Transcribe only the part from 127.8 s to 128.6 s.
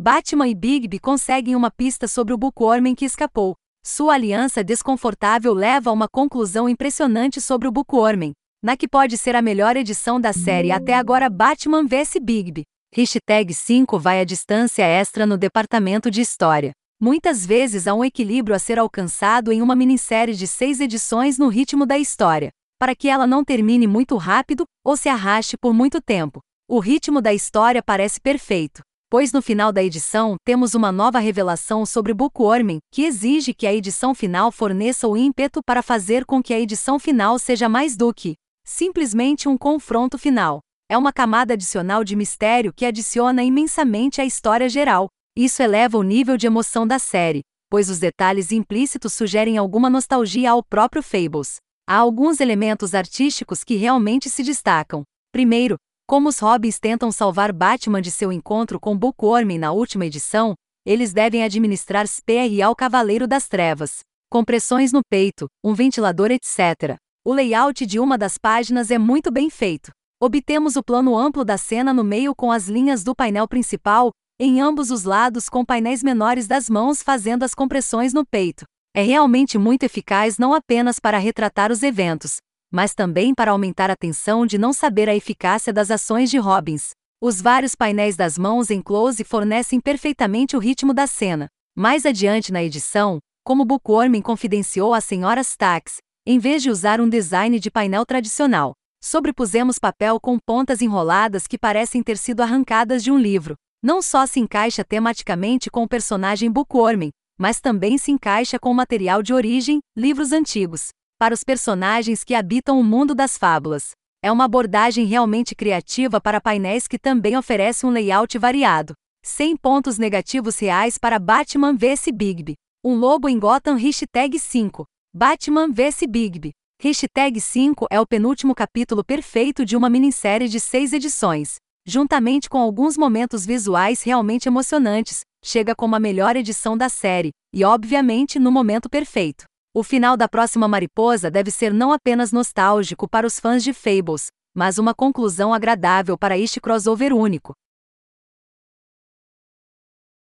é o penúltimo